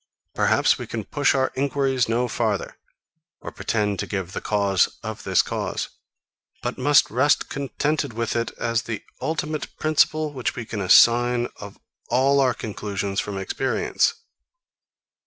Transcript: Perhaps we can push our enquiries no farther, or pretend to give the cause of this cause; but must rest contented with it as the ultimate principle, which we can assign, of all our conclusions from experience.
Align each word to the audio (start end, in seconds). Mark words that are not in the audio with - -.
Perhaps 0.33 0.79
we 0.79 0.87
can 0.87 1.03
push 1.05 1.35
our 1.35 1.51
enquiries 1.53 2.09
no 2.09 2.27
farther, 2.27 2.75
or 3.39 3.51
pretend 3.51 3.99
to 3.99 4.07
give 4.07 4.31
the 4.31 4.41
cause 4.41 4.97
of 5.03 5.21
this 5.23 5.43
cause; 5.43 5.89
but 6.63 6.75
must 6.79 7.11
rest 7.11 7.49
contented 7.49 8.11
with 8.13 8.35
it 8.35 8.49
as 8.57 8.81
the 8.81 9.03
ultimate 9.21 9.77
principle, 9.77 10.33
which 10.33 10.55
we 10.55 10.65
can 10.65 10.81
assign, 10.81 11.49
of 11.57 11.77
all 12.09 12.39
our 12.39 12.55
conclusions 12.55 13.19
from 13.19 13.37
experience. 13.37 14.15